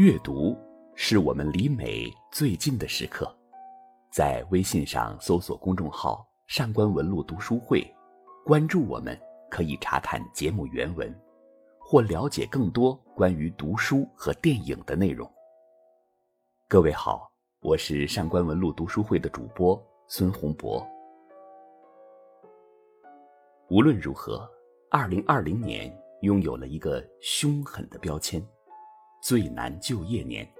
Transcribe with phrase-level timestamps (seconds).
[0.00, 0.56] 阅读
[0.94, 3.30] 是我们离美最近的时刻。
[4.10, 7.86] 在微信上搜索公众号“上官文录读书会”，
[8.42, 9.14] 关注我们，
[9.50, 11.14] 可以查看节目原文，
[11.78, 15.30] 或了解更多关于读书和电影的内容。
[16.66, 17.30] 各位好，
[17.60, 20.82] 我是上官文录读书会的主播孙洪博。
[23.68, 24.50] 无论如何，
[24.90, 28.42] 二零二零年拥有了一个凶狠的标签。
[29.20, 30.50] 最难就业年，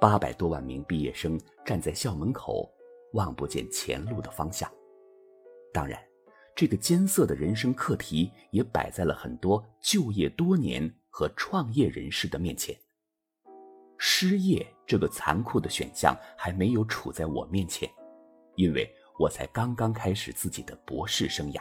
[0.00, 2.66] 八百多万名毕业生站在校门口，
[3.12, 4.70] 望不见前路的方向。
[5.70, 6.02] 当然，
[6.54, 12.74] 这个艰涩的人生课题也摆在了很多就业多年和创业人士的面前。
[13.98, 17.86] 失业这个残酷的选项还没有处在我面前，
[18.54, 21.60] 因为我才刚刚开始自己的博士生涯。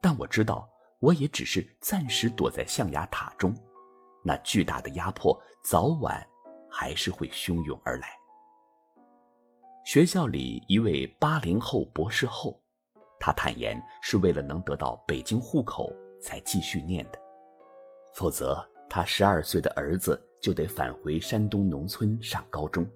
[0.00, 0.70] 但我知道，
[1.00, 3.52] 我也只是暂时躲在象牙塔中。
[4.28, 5.34] 那巨大的压迫
[5.64, 6.22] 早晚
[6.68, 8.08] 还是会汹涌而来。
[9.86, 12.60] 学校里一位八零后博士后，
[13.18, 17.18] 他坦言是为了能得到北京户口才继续念的，
[18.14, 22.86] 否则他十二岁的儿子就得返回山东农村上高中。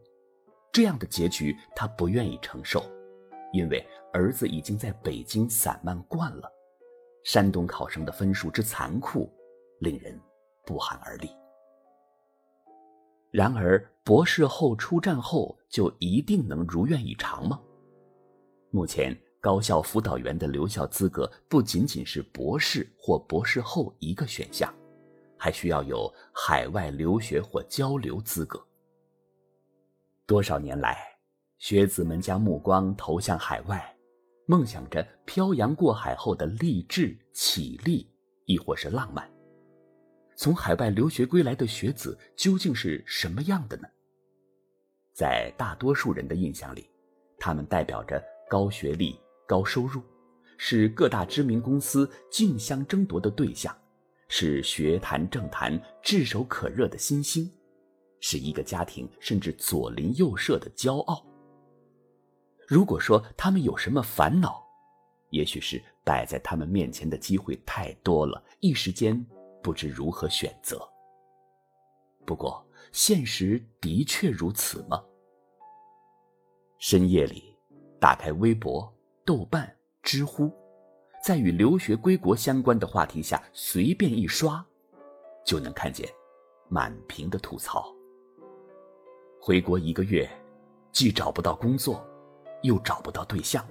[0.70, 2.84] 这样的结局他不愿意承受，
[3.55, 6.52] 因为儿子已经在北京散漫惯了。
[7.24, 9.33] 山东考生的分数之残酷，
[9.80, 10.20] 令人。
[10.64, 11.30] 不寒而栗。
[13.30, 17.60] 然而，博士后出站后就一定能如愿以偿吗？
[18.70, 24.72] 目前，高校辅导员的留校资格不仅仅是博士或博士后一个选项，
[25.38, 28.62] 还需要有海外留学或交流资格。
[30.27, 30.98] 多少年来，
[31.58, 33.96] 学子们将目光投向海外，
[34.44, 38.06] 梦想着漂洋过海后的励志、绮丽，
[38.44, 39.31] 亦或是浪漫。
[40.42, 43.86] 从海外留学归来的学子究竟是什么样的呢？
[45.12, 46.90] 在大多数人的印象里，
[47.39, 50.02] 他们代表着高学历、高收入，
[50.58, 53.72] 是各大知名公司竞相争夺的对象，
[54.27, 57.48] 是学坛政坛炙手可热的新星，
[58.18, 61.24] 是一个家庭甚至左邻右舍的骄傲。
[62.67, 64.61] 如果说他们有什么烦恼，
[65.30, 69.24] 也许是摆在他们面前的机会太多了，一时间。
[69.62, 70.80] 不知如何选择。
[72.24, 75.02] 不过，现实的确如此吗？
[76.78, 77.56] 深夜里，
[78.00, 78.92] 打开微博、
[79.24, 80.52] 豆瓣、知乎，
[81.23, 84.64] 在与留学归国相关的话题下随便一刷，
[85.45, 86.08] 就能看见
[86.68, 87.94] 满屏的吐槽。
[89.40, 90.29] 回国一个月，
[90.92, 92.06] 既找不到工作，
[92.62, 93.67] 又找不到对象。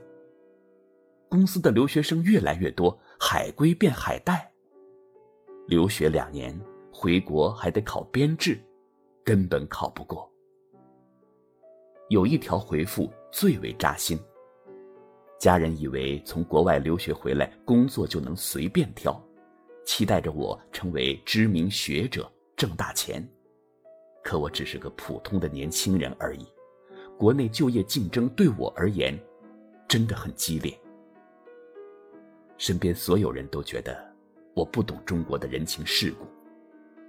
[1.30, 4.51] 公司的留学生越来越多，海归变海带。
[5.68, 6.60] 留学两年，
[6.92, 8.60] 回国还得考编制，
[9.24, 10.30] 根本考不过。
[12.10, 14.20] 有一条回复最为扎心：
[15.40, 19.18] 家人以为从国外留学回来工作就能随便挑，
[19.86, 23.26] 期待着我成为知名学者挣大钱，
[24.24, 26.46] 可我只是个普通的年轻人而已。
[27.18, 29.18] 国内就业竞争对我而言
[29.88, 30.78] 真的很激烈，
[32.58, 34.11] 身边所有人都觉得。
[34.54, 36.26] 我不懂中国的人情世故，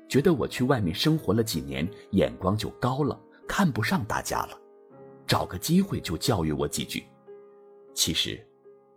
[0.09, 4.59] 觉得我去外面生活了几年，眼光就高了，看不上大家了，
[5.27, 7.05] 找个机会就教育我几句。
[7.95, 8.41] 其实，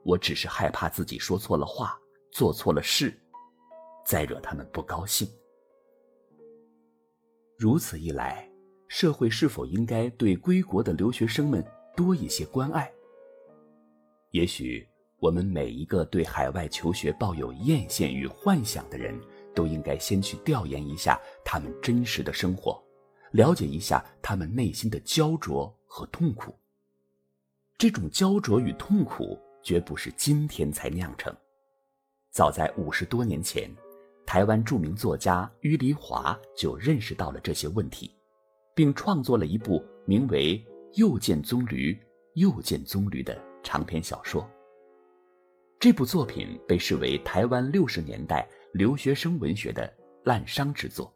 [0.04, 2.00] 我只是害怕自己说错了话，
[2.32, 3.20] 做错了事，
[4.06, 5.28] 再惹他们不高兴。
[7.58, 8.48] 如此一来，
[8.88, 12.92] 社会是否应该对归国的留学生们多一些关爱？
[14.32, 14.88] 也许。
[15.26, 19.20] 我们每一个对海外求学抱有艳羡与幻想的人，
[19.56, 22.80] 都应该先去调研一下他们真实的生活，
[23.32, 26.56] 了解一下他们内心的焦灼和痛苦。
[27.76, 31.36] 这种焦灼与痛苦绝不是今天才酿成，
[32.30, 33.68] 早在五十多年前，
[34.28, 38.12] 台湾著名作家余黎华就认识到了这些问题，
[38.76, 40.60] 并创作了一部名为
[40.94, 41.98] 《又见棕榈，
[42.36, 44.48] 又见棕榈》的长篇小说。
[45.80, 49.92] 这部作品被视为台湾六十年代留学生文学的
[50.24, 51.14] 滥觞之作。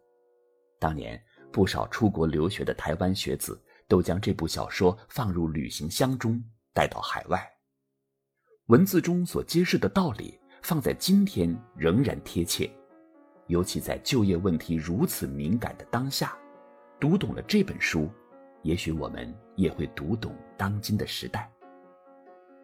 [0.80, 1.22] 当年，
[1.52, 6.42] 不少出国留学的台湾学子都将这部小说放入旅行箱中
[6.74, 7.46] 带到海外。
[8.68, 12.70] 文字中所揭示的道理，放在今天仍然贴切。
[13.48, 16.38] 尤其在就业问题如此敏感的当下，
[17.00, 18.08] 读懂了这本书，
[18.62, 21.52] 也许我们也会读懂当今的时代。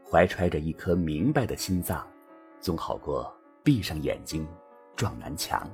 [0.09, 2.07] 怀揣着一颗明白的心脏，
[2.59, 4.47] 总好过闭上眼睛
[4.95, 5.67] 撞南墙。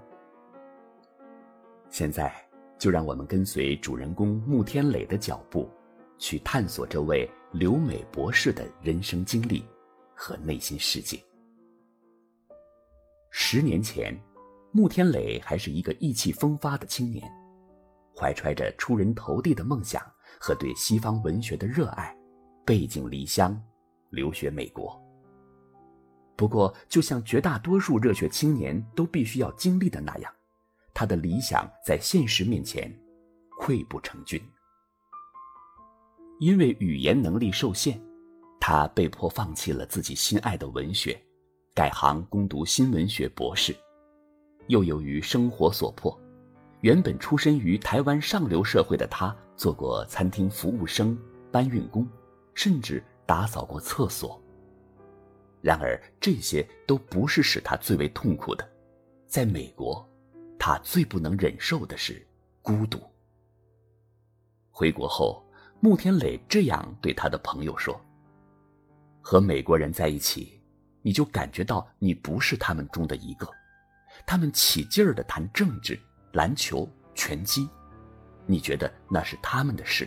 [1.90, 2.34] 现在，
[2.80, 5.70] 就让我们跟随主人公穆天磊的脚步，
[6.18, 9.66] 去探索这位留美博士的人生经历
[10.16, 11.22] 和内心世界。
[13.30, 14.18] 十年前，
[14.72, 17.30] 穆天磊还是一个意气风发的青年，
[18.18, 20.02] 怀揣着出人头地的梦想
[20.40, 22.18] 和对西方文学的热爱，
[22.66, 23.62] 背井离乡，
[24.12, 24.96] 留学美国。
[26.36, 30.34] 不过，就像绝大多数热血青年都必须要经历的那样，
[30.94, 32.92] 他的理想在现实面前
[33.60, 34.42] 溃不成军。
[36.40, 38.02] 因为语言能力受限，
[38.60, 41.16] 他被迫放弃了自己心爱的文学，
[41.76, 43.76] 改行攻读新闻学博士。
[44.68, 46.20] 又由于生活所迫，
[46.80, 51.16] 原本出身于台湾上流社会的他，做过餐厅服务生、
[51.52, 52.08] 搬运工，
[52.56, 54.38] 甚至打扫过厕所。
[55.62, 58.70] 然而，这些都不是使他最为痛苦的。
[59.26, 60.06] 在美国，
[60.60, 62.28] 他最不能忍受的是
[62.62, 63.02] 孤独。
[64.70, 65.42] 回国后，
[65.80, 67.98] 穆天磊这样对他的朋友说
[69.24, 70.62] ：“和美国人在一起，
[71.02, 73.50] 你就感觉到你不是他们中的一个。
[74.28, 75.98] 他们起劲儿的谈政治、
[76.34, 76.86] 篮球、
[77.16, 77.70] 拳击，
[78.46, 80.06] 你觉得那是他们的事，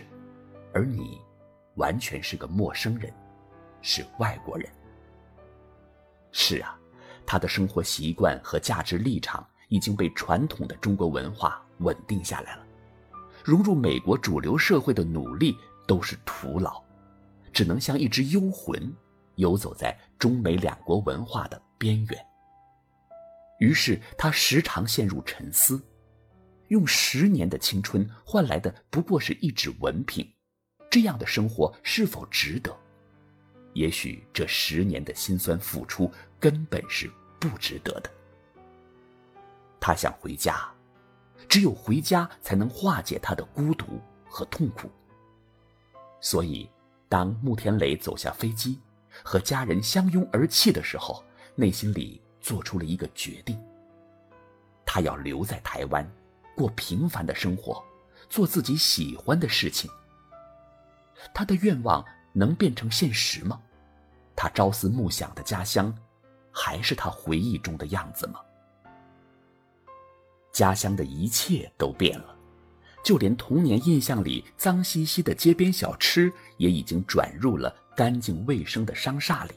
[0.71, 1.19] 而你，
[1.75, 3.11] 完全是个陌生人，
[3.81, 4.69] 是外国人。”
[6.31, 6.77] 是啊，
[7.25, 12.65] 他的生活习惯和价值立场已经被传统的中国文化稳定下来了，
[13.43, 15.57] 融入美国主流社会的努力
[15.87, 16.83] 都是徒劳，
[17.53, 18.93] 只能像一只幽魂，
[19.35, 22.25] 游走在中美两国文化的边缘。
[23.59, 25.81] 于是他时常陷入沉思：
[26.67, 30.29] 用十年的青春换来的不过是一纸文凭，
[30.89, 32.75] 这样的生活是否值得？
[33.73, 36.09] 也许这十年的辛酸付出
[36.39, 38.09] 根本是不值得的。
[39.81, 40.65] 他想回家，
[41.49, 44.89] 只有回家才能化解他的孤独和痛苦。
[46.21, 46.69] 所以，
[47.09, 48.79] 当穆天磊走下飞机，
[49.23, 51.23] 和家人相拥而泣的时候，
[51.53, 53.61] 内心里做出了一个决定：
[54.85, 56.09] 他要留在台湾，
[56.55, 57.83] 过平凡的生活，
[58.29, 59.91] 做自己喜欢的事情。
[61.33, 62.03] 他的愿望。
[62.37, 63.61] 能变成现实吗？
[64.35, 65.95] 他朝思暮想的家乡，
[66.51, 68.41] 还是他回忆中的样子吗？
[70.51, 72.35] 家乡的一切都变了，
[73.05, 79.53] 就连童年印象里脏兮兮的街边小吃，也已经转入了干净卫生的商厦里。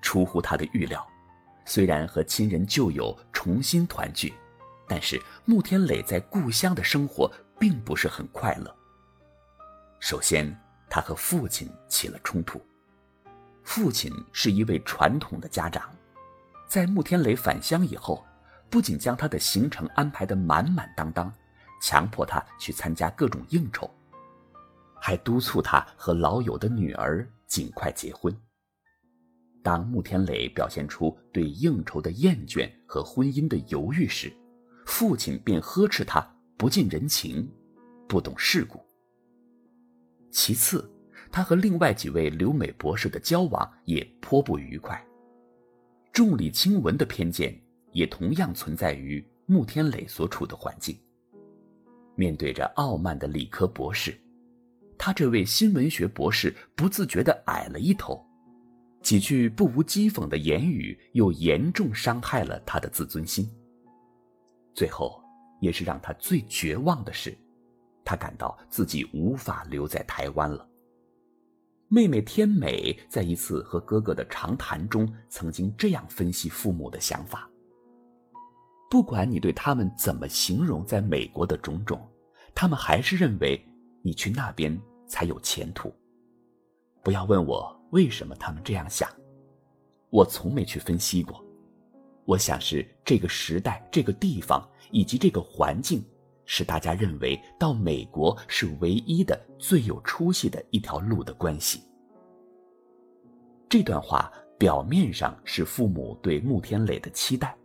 [0.00, 1.06] 出乎他的预料，
[1.66, 4.32] 虽然和亲人旧友重新团聚，
[4.88, 8.74] 但是穆天磊在故乡的生活并不是很快乐。
[10.06, 10.54] 首先，
[10.90, 12.60] 他和父亲起了冲突。
[13.62, 15.90] 父亲是一位传统的家长，
[16.68, 18.22] 在穆天磊返乡以后，
[18.68, 21.32] 不仅将他的行程安排得满满当当，
[21.80, 23.90] 强迫他去参加各种应酬，
[25.00, 28.30] 还督促他和老友的女儿尽快结婚。
[29.62, 34.30] 当穆天磊表现出对应酬的厌倦和婚姻的犹豫时，
[34.84, 36.20] 父亲便呵斥他
[36.58, 37.50] 不近人情，
[38.06, 38.78] 不懂世故。
[40.34, 40.90] 其次，
[41.30, 45.00] 他和另外几位留美博士的交往也颇不愉快。
[46.12, 47.56] 重理轻文的偏见
[47.92, 50.98] 也同样存在于穆天磊所处的环境。
[52.16, 54.12] 面对着傲慢的理科博士，
[54.98, 58.20] 他这位新闻学博士不自觉地矮了一头，
[59.02, 63.48] 几句不无讥讽的言语又严重伤害了他的自尊心。
[64.74, 65.22] 最后，
[65.60, 67.38] 也是让他最绝望的是。
[68.04, 70.68] 他感到自己无法留在台湾了。
[71.88, 77.48] 妹妹天美在一次和哥哥的长谈中，曾经这样分析父母的想法：
[78.90, 82.00] 不管你对他们怎么形容在美国的种种，
[82.54, 83.60] 他们还是认为
[84.02, 85.94] 你去那边才有前途。
[87.02, 89.08] 不要问我为什么他们这样想，
[90.10, 91.44] 我从没去分析过。
[92.24, 96.02] 我想是这个时代、这个地方以及这个环境。
[96.46, 101.82] 是大家认为到美国是唯一的、最有出息的一条路的关系。
[103.68, 107.56] 这段话表面上是父母对穆天磊的期待，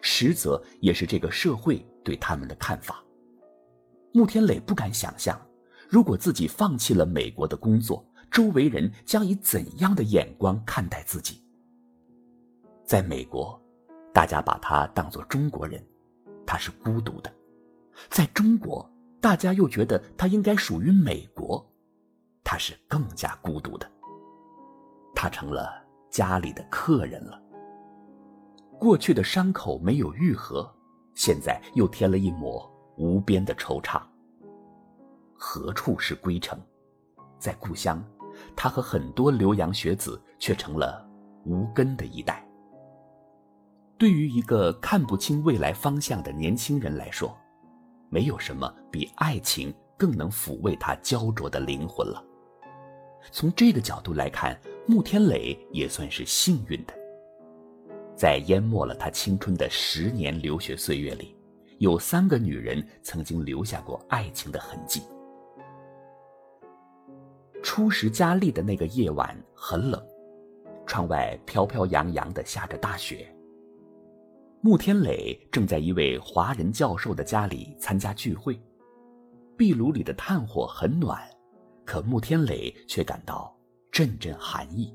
[0.00, 3.02] 实则也是这个社会对他们的看法。
[4.12, 5.40] 穆天磊不敢想象，
[5.88, 11.42] 如果自己放弃了美国的工作，周围人将以怎样的眼光看待自己。
[12.84, 13.60] 在美国，
[14.12, 15.82] 大家把他当作中国人，
[16.44, 17.32] 他是孤独的。
[18.08, 21.64] 在中国，大家又觉得他应该属于美国，
[22.42, 23.90] 他是更加孤独的。
[25.14, 25.70] 他成了
[26.10, 27.40] 家里的客人了。
[28.78, 30.68] 过去的伤口没有愈合，
[31.14, 34.02] 现在又添了一抹无边的惆怅。
[35.34, 36.60] 何处是归程？
[37.38, 38.02] 在故乡，
[38.56, 41.08] 他和很多留洋学子却成了
[41.44, 42.44] 无根的一代。
[43.98, 47.36] 对于一个看不清未来方向的年轻人来说，
[48.12, 52.22] 没有什么比爱情更能抚慰他焦灼的灵魂了。
[53.30, 54.54] 从这个角度来看，
[54.86, 56.92] 穆天磊也算是幸运的。
[58.14, 61.34] 在淹没了他青春的十年留学岁月里，
[61.78, 65.02] 有三个女人曾经留下过爱情的痕迹。
[67.62, 70.06] 初识佳丽的那个夜晚很冷，
[70.84, 73.31] 窗外飘飘扬扬的下着大雪。
[74.64, 78.56] 穆天磊正在一位华人教授的家里参加聚会，
[79.58, 81.20] 壁炉里的炭火很暖，
[81.84, 83.52] 可穆天磊却感到
[83.90, 84.94] 阵阵寒意。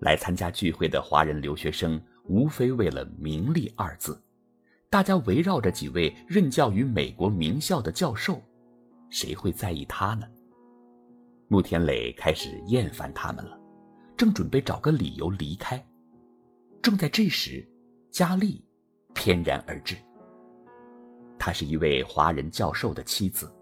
[0.00, 4.20] 来参加聚会的华人留学生无非为了名利二字，
[4.90, 8.42] 大家围绕着几位任教于美国名校的教授，
[9.08, 10.26] 谁会在意他呢？
[11.46, 13.56] 穆天磊开始厌烦他们了，
[14.16, 15.80] 正准备找个理由离开，
[16.82, 17.64] 正在这时，
[18.16, 18.64] 佳丽
[19.12, 19.94] 翩然而至。
[21.38, 23.54] 她是一位华人教授的妻子，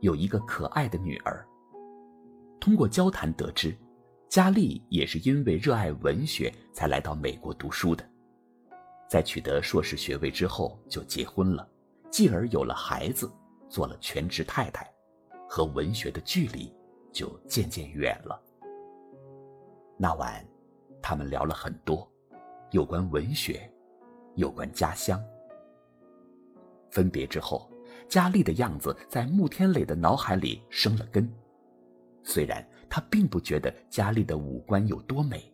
[0.00, 1.46] 有一个可爱的女儿。
[2.58, 3.72] 通过交谈得知，
[4.28, 8.04] 佳丽也是因为热爱文学才来到美国读书的，
[9.08, 11.70] 在取得硕士学位之后就结婚了，
[12.10, 13.32] 继而有了孩子，
[13.68, 14.92] 做了全职太太，
[15.48, 16.74] 和文学的距离。
[17.12, 18.40] 就渐渐远了。
[19.96, 20.44] 那晚，
[21.00, 22.10] 他们聊了很多，
[22.72, 23.72] 有关文学，
[24.34, 25.22] 有关家乡。
[26.90, 27.70] 分别之后，
[28.08, 31.32] 佳丽的样子在穆天磊的脑海里生了根。
[32.22, 35.52] 虽然他并不觉得佳丽的五官有多美，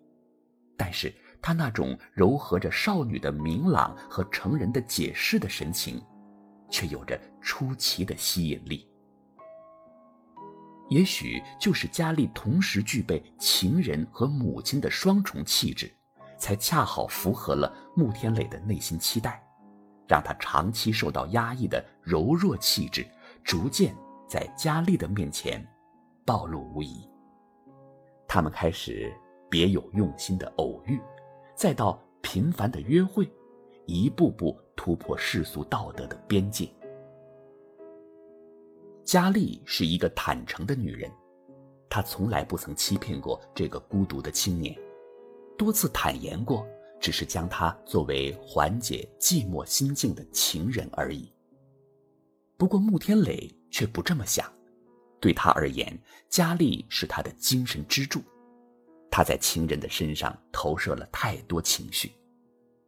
[0.76, 6.02] 但是她那种柔和着少女的明朗和成人的解释的神情，
[6.68, 8.90] 却有着出奇的吸引力。
[10.88, 15.92] 也许就是佳丽同时具备情人和母亲的双重气质，
[16.38, 19.42] 才恰好符合了穆天磊的内心期待，
[20.06, 23.06] 让他长期受到压抑的柔弱气质，
[23.42, 23.94] 逐渐
[24.28, 25.64] 在佳丽的面前
[26.24, 27.08] 暴露无遗。
[28.28, 29.12] 他们开始
[29.48, 31.00] 别有用心的偶遇，
[31.54, 33.30] 再到频繁的约会，
[33.86, 36.68] 一步步突破世俗道德的边界。
[39.04, 41.08] 佳丽是一个坦诚的女人，
[41.88, 44.76] 她从来不曾欺骗过这个孤独的青年，
[45.56, 46.66] 多次坦言过，
[47.00, 51.32] 只是将他作为缓解寂寞心境的情人而已。
[52.56, 54.50] 不过穆天磊却不这么想，
[55.20, 55.98] 对他而言，
[56.28, 58.22] 佳丽是他的精神支柱，
[59.10, 62.12] 他在情人的身上投射了太多情绪，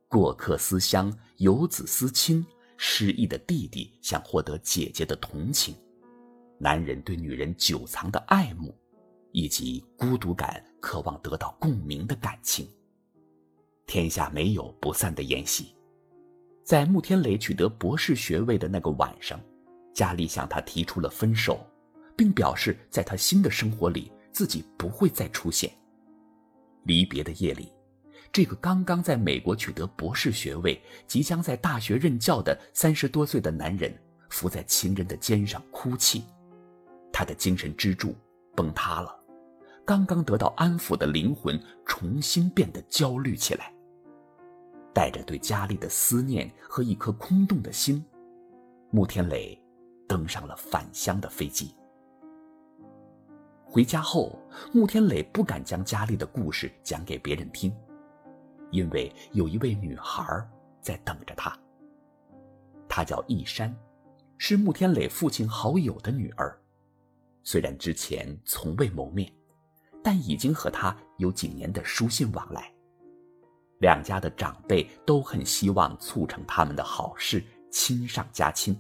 [0.08, 2.44] 过客思乡，游子思亲，
[2.76, 5.74] 失意的弟弟想获得姐姐的同情。
[6.58, 8.74] 男人对女人久藏的爱慕，
[9.32, 12.68] 以及孤独感、渴望得到共鸣的感情。
[13.86, 15.74] 天下没有不散的宴席。
[16.62, 19.40] 在穆天磊取得博士学位的那个晚上，
[19.94, 21.58] 佳丽向他提出了分手，
[22.14, 25.72] 并表示在他新的生活里自己不会再出现。
[26.84, 27.72] 离别的夜里，
[28.30, 36.24] 这个刚刚在美国取得博士学位、即将在大学任教的三十多岁的男人，伏在情人的肩上哭泣。
[37.10, 38.14] 他的精神支柱
[38.54, 39.17] 崩塌了，
[39.88, 43.72] 刚刚得到安抚的灵魂重新变得焦虑起来。
[44.92, 48.04] 带着对佳丽的思念和一颗空洞的心，
[48.90, 49.58] 穆天磊
[50.06, 51.74] 登上了返乡的飞机。
[53.64, 54.38] 回家后，
[54.74, 57.74] 穆天磊不敢将佳丽的故事讲给别人听，
[58.70, 60.46] 因为有一位女孩
[60.82, 61.58] 在等着他。
[62.86, 63.74] 她叫易山，
[64.36, 66.60] 是穆天磊父亲好友的女儿。
[67.42, 69.32] 虽然之前从未谋面，
[70.02, 72.72] 但已经和他有几年的书信往来。
[73.78, 78.76] 两家的长辈都很希望促成他们的好事，亲上加亲。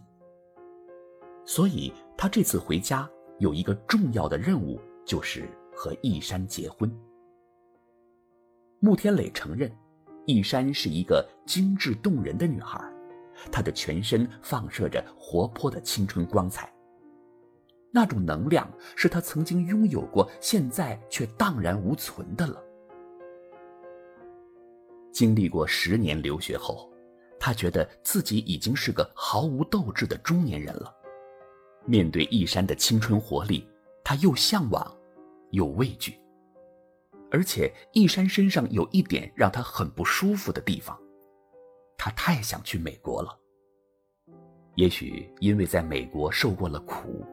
[1.44, 3.08] 所以他这次回家
[3.38, 6.92] 有一个重要的任务，就是和易山结婚。
[8.80, 9.72] 穆天磊承认，
[10.26, 12.80] 易山是一个精致动人的女孩，
[13.50, 16.72] 她的全身放射着活泼的青春光彩。
[17.90, 22.62] 那种能量是他曾经拥有过，现在却荡然无存的了。
[25.12, 26.92] 经历过十年留学后，
[27.40, 30.94] 他觉得自己已经是个毫无斗志的中年人了。
[31.84, 33.66] 面对一山的青春活力，
[34.04, 34.96] 他又向往，
[35.50, 36.14] 又畏惧。
[37.30, 40.98] 而且一山身上有一点让他很不舒服的地方，
[41.96, 43.36] 他太想去美国了。
[44.76, 47.26] 也许因为在美国受过了苦，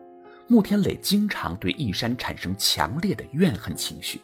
[0.48, 4.22] 穆天磊经常对易山产生强烈的怨恨情绪，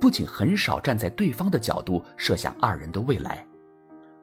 [0.00, 3.46] 不仅很少站在对方的角度设想二人的未来，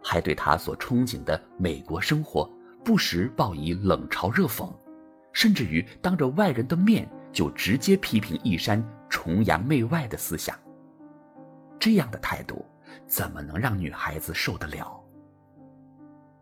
[0.03, 2.49] 还对他所憧憬的美国生活
[2.83, 4.73] 不时报以冷嘲热讽，
[5.31, 10.57] 甚至于当着外人的面就直接批评易山崇洋媚外的思想。
[11.79, 12.65] 这样的态度
[13.05, 14.99] 怎么能让女孩子受得了？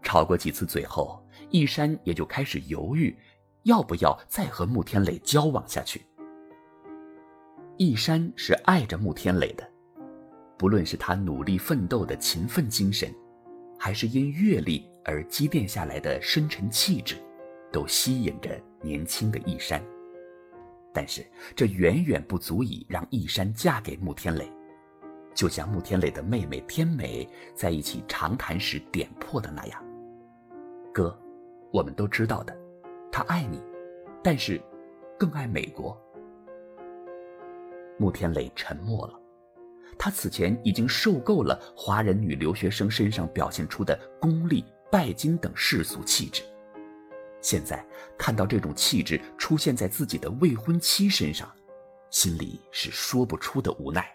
[0.01, 1.21] 吵过几次嘴后。
[1.49, 3.15] 易山也就开始犹豫，
[3.67, 6.01] 要不要再和穆天磊交往下去。
[7.75, 9.69] 易山是爱着穆天磊的，
[10.57, 13.13] 不论是他努力奋斗的勤奋精神，
[13.77, 17.17] 还是因阅历而积淀下来的深沉气质，
[17.69, 19.83] 都吸引着年轻的易山。
[20.93, 24.49] 但是这远远不足以让易山嫁给穆天磊，
[25.35, 29.85] 就像穆天磊的妹妹天美在一起长谈时点破的那样，
[30.93, 31.15] 哥。
[31.69, 32.57] 我们都知道的，
[33.11, 33.61] 他爱你，
[34.23, 34.61] 但是
[35.17, 35.99] 更爱美国。
[37.97, 39.19] 穆天磊沉默了，
[39.97, 46.43] 他此前已经受够了华人女留学生身上表现出的功利、拜金等世俗气质，
[47.41, 47.83] 现在
[48.17, 51.51] 看到这种气质出现在自己的未婚妻身上，
[52.11, 54.07] 心里是说不出的无奈。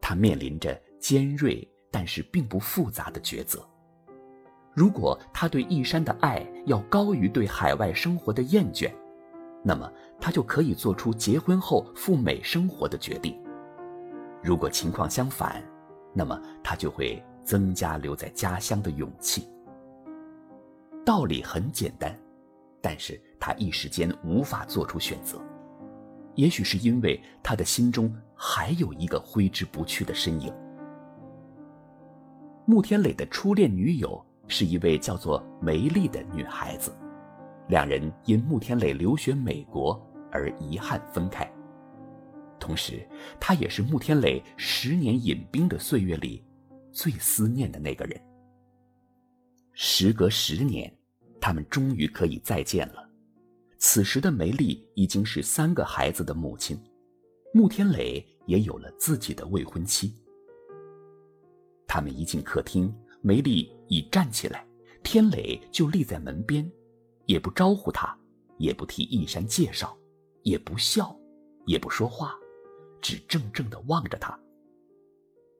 [0.00, 3.68] 他面临着尖锐但是并不复杂的抉择。
[4.74, 8.90] 如果他对易山的爱要高于对海外生活的厌倦，
[9.62, 9.90] 那么
[10.20, 13.40] 他就可以做出结婚后赴美生活的决定。
[14.42, 15.62] 如果情况相反，
[16.12, 19.48] 那么他就会增加留在家乡的勇气。
[21.04, 22.18] 道理很简单，
[22.80, 25.40] 但是他一时间无法做出选择。
[26.34, 30.52] 也许是因为他的心中还有一个挥之不去的身影——
[32.66, 34.20] 穆天磊的初恋女友。
[34.46, 36.94] 是一位叫做梅丽的女孩子，
[37.68, 41.50] 两人因穆天磊留学美国而遗憾分开。
[42.60, 43.06] 同时，
[43.40, 46.44] 她也是穆天磊十年隐兵的岁月里
[46.92, 48.20] 最思念的那个人。
[49.72, 50.94] 时隔十年，
[51.40, 53.08] 他们终于可以再见了。
[53.78, 56.78] 此时的梅丽已经是三个孩子的母亲，
[57.52, 60.14] 穆天磊也有了自己的未婚妻。
[61.86, 62.94] 他们一进客厅。
[63.26, 64.66] 梅丽已站起来，
[65.02, 66.70] 天磊就立在门边，
[67.26, 68.16] 也不招呼他，
[68.58, 69.96] 也不替一山介绍，
[70.42, 71.14] 也不笑，
[71.66, 72.34] 也不说话，
[73.00, 74.38] 只怔怔地望着他。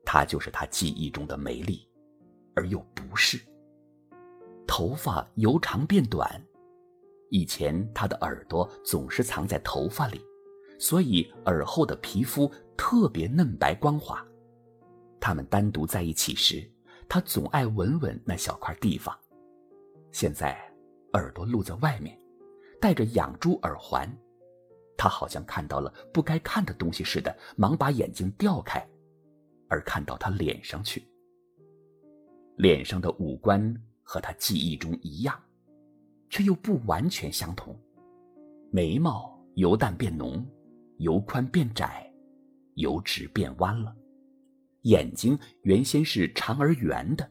[0.03, 1.87] 他就是他记忆中的梅丽，
[2.55, 3.39] 而又不是。
[4.67, 6.43] 头发由长变短，
[7.29, 10.19] 以前他的耳朵总是藏在头发里，
[10.79, 14.25] 所以耳后的皮肤特别嫩白光滑。
[15.19, 16.67] 他们单独在一起时。
[17.07, 19.17] 他总爱闻闻那小块地方，
[20.11, 20.57] 现在
[21.13, 22.19] 耳朵露在外面，
[22.81, 24.09] 戴着养猪耳环，
[24.97, 28.85] 他好像看到了不该看的东西似的，忙把眼睛调开，
[29.67, 31.07] 而看到他脸上去。
[32.57, 35.37] 脸上的五官和他记忆中一样，
[36.29, 37.77] 却又不完全相同。
[38.71, 40.45] 眉毛由淡变浓，
[40.97, 42.11] 由宽变窄，
[42.75, 43.95] 由直变弯了。
[44.85, 47.27] 眼睛原先是长而圆的，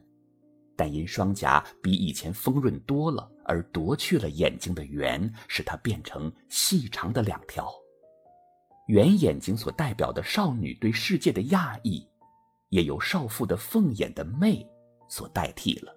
[0.75, 7.71] 但因双颊比以前丰润多了，而夺去了眼睛的圆，使它变成细长的两条。
[8.87, 12.05] 圆眼睛所代表的少女对世界的讶异，
[12.69, 14.67] 也由少妇的凤眼的媚
[15.07, 15.95] 所代替了。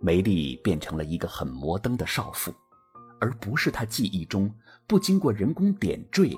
[0.00, 2.52] 梅丽变成了一个很摩登的少妇，
[3.20, 4.52] 而不是她记忆中
[4.88, 6.36] 不经过人工点缀。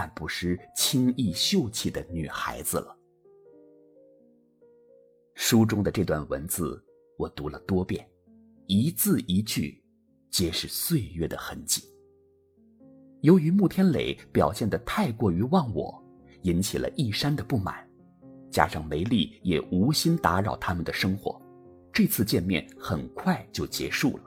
[0.00, 2.96] 但不失清逸秀气的女孩子了。
[5.34, 6.82] 书中的这段文字，
[7.18, 8.08] 我读了多遍，
[8.66, 9.84] 一字一句，
[10.30, 11.84] 皆是岁月的痕迹。
[13.20, 16.02] 由于穆天磊表现得太过于忘我，
[16.44, 17.86] 引起了易山的不满，
[18.50, 21.38] 加上梅丽也无心打扰他们的生活，
[21.92, 24.24] 这次见面很快就结束了。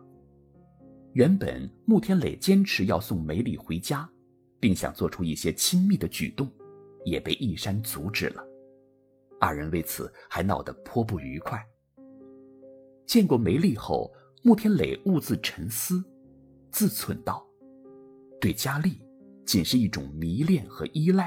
[1.13, 4.07] 原本穆天磊坚持要送梅丽回家。
[4.63, 6.49] 并想做出一些亲密的举动，
[7.03, 8.41] 也被一山阻止了。
[9.37, 11.61] 二人为此还闹得颇不愉快。
[13.05, 14.09] 见过梅丽后，
[14.41, 16.01] 穆天磊兀自沉思，
[16.71, 17.45] 自忖道
[18.39, 19.01] ：“对佳丽，
[19.45, 21.25] 仅是一种迷恋和依赖；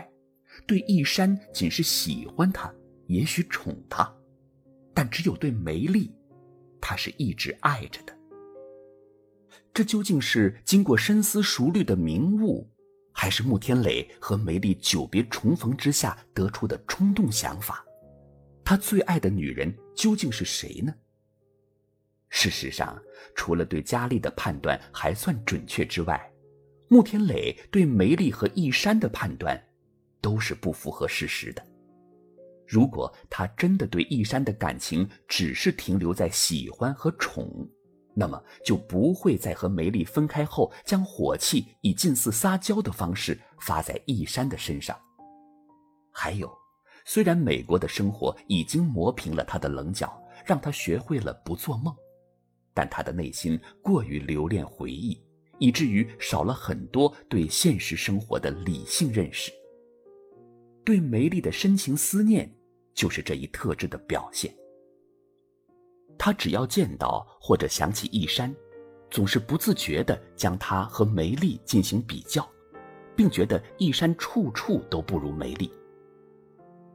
[0.66, 2.74] 对一山，仅是喜欢他，
[3.06, 4.10] 也许宠他。
[4.94, 6.10] 但只有对梅丽，
[6.80, 8.16] 他是一直爱着的。
[9.74, 12.66] 这究竟是经过深思熟虑的明悟？”
[13.18, 17.82] 还是穆天磊和梅丽久别重逢之下得出的冲动想法，
[18.62, 20.94] 他最爱的女人究竟是谁呢？
[22.28, 23.02] 事实上，
[23.34, 26.30] 除了对佳丽的判断还算准确之外，
[26.88, 29.58] 穆天磊对梅丽和易山的判断，
[30.20, 31.66] 都是不符合事实的。
[32.66, 37.66] 如果他真的对易山的感情只是停留在喜欢和宠，
[38.18, 44.98] 那么就不会在和梅丽分开后，将火气以近似撒娇的方式发在易山的身上。
[46.10, 46.50] 还有，
[47.04, 51.94] 虽然美国的生活已经磨平了他的棱角，让他学会了不做梦，
[52.72, 55.22] 但他的内心过于留恋回忆。
[55.58, 59.50] 以至于少了很多对现实生活的理性认识。
[60.84, 62.54] 对梅丽的深情思念，
[62.94, 64.54] 就是这一特质的表现。
[66.18, 68.54] 他只要见到或者想起一山，
[69.10, 72.48] 总是不自觉地将他和梅丽进行比较，
[73.14, 75.72] 并觉得一山处处都不如梅丽。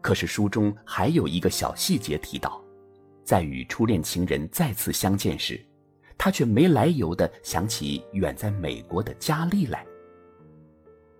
[0.01, 2.61] 可是书中还有一个小细节提到，
[3.23, 5.63] 在与初恋情人再次相见时。
[6.17, 9.83] 他却没来由的想起远在美国的佳丽来。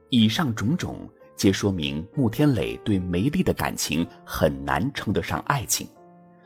[0.10, 5.90] 以上种种皆说明穆天磊对梅丽的感情很难称得上爱情，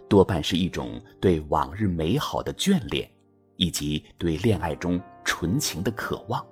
[0.08, 3.10] 多半是一种对往日美好的眷恋，
[3.56, 6.46] 以及对恋爱中纯情的渴望。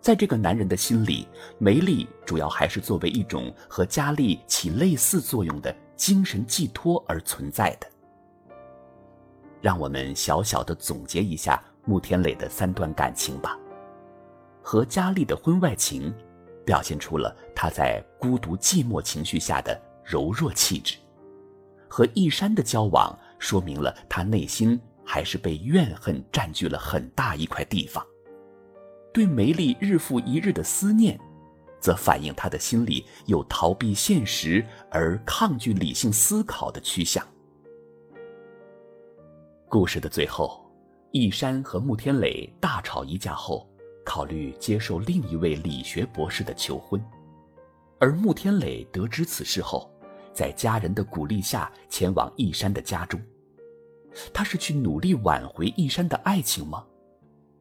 [0.00, 1.26] 在这个男人的心里，
[1.58, 7.88] 梅丽主要还是作为一种和佳丽起类似作用的精神寄托而存在的。
[9.60, 13.58] 让我们小小的总结一下穆天磊的三段感情吧。
[14.62, 16.14] 和佳丽的婚外情，
[16.64, 20.98] 表现出了他在孤独寂寞情绪下的柔弱气质；
[21.96, 28.04] 和一山的交往，说明了他内心还是被怨恨占据了很大一块地方；
[29.14, 31.18] 对梅丽日复一日的思念，
[31.80, 37.26] 则反映他的心里有逃避现实而抗拒理性思考的趋向。
[39.66, 40.70] 故事的最后，
[41.12, 43.66] 一山和穆天磊大吵一架后，
[44.04, 47.02] 考虑接受另一位理学博士的求婚。
[47.98, 49.90] 而穆天磊得知此事后，
[50.36, 53.18] 在家人的鼓励下前往易山的家中。
[54.34, 56.84] 他是去努力挽回易山的爱情吗？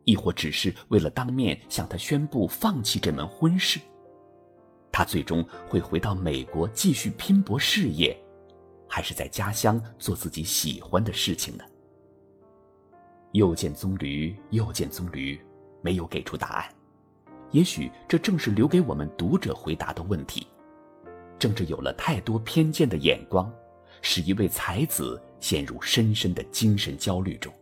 [0.03, 3.79] 亦或只是为了当面向他宣布放弃这门婚事？
[4.91, 8.15] 他最终会回到美国继续拼搏事业，
[8.87, 11.63] 还是在家乡做自己喜欢的事情呢？
[13.31, 15.39] 又见棕榈，又见棕榈，
[15.81, 16.65] 没有给出答案。
[17.51, 20.47] 也许这正是留给我们读者回答的问题。
[21.37, 23.51] 正是有了太多偏见的眼光，
[24.01, 27.53] 使一位才子陷入深深的精神焦虑中。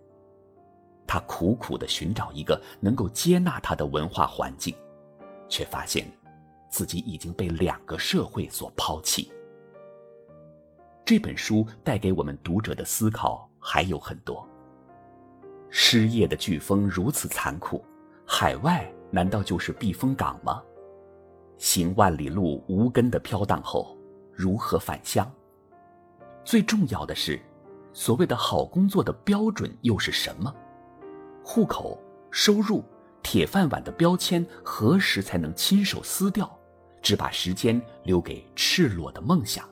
[1.05, 4.75] 他苦苦地寻找一个能够接纳他的文化环境，
[5.49, 6.05] 却发现
[6.69, 9.31] 自己已经被两个社会所抛弃。
[11.05, 14.47] 这本书带给我们读者的思考还有很多。
[15.69, 17.83] 失业的飓风如此残酷，
[18.25, 20.63] 海外难道就是避风港吗？
[21.57, 23.97] 行万里路无根的飘荡后，
[24.33, 25.31] 如何返乡？
[26.43, 27.39] 最重要的是，
[27.93, 30.53] 所谓的好工作的标准又是什么？
[31.43, 31.97] 户口、
[32.31, 32.83] 收入、
[33.21, 36.49] 铁饭碗的标签何时才能亲手撕掉，
[37.01, 39.67] 只把时间留给赤裸的梦想？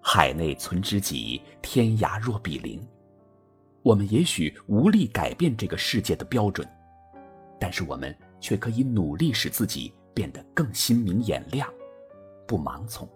[0.00, 2.80] 海内存知己，天涯若比邻。
[3.82, 6.68] 我们也许无力改变这个世界的标准，
[7.58, 11.70] 但是我们却可以努力使自己变得更心明眼亮，
[12.46, 13.06] 不盲从。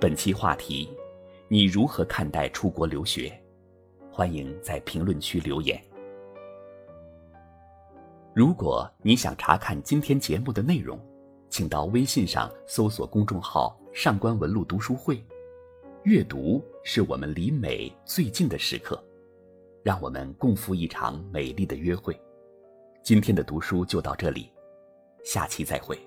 [0.00, 0.92] 本期话题：
[1.46, 3.32] 你如何看待出国留学？
[4.10, 5.80] 欢迎在评论区留言。
[8.34, 11.00] 如果你想查看今天节目的内容，
[11.48, 15.24] 请到微信上搜索公众号“上官文录读书会”。
[16.02, 19.00] 阅读是我们离美最近的时刻，
[19.84, 22.20] 让我们共赴一场美丽的约会。
[23.04, 24.50] 今天的读书就到这里，
[25.26, 26.05] 下期再会。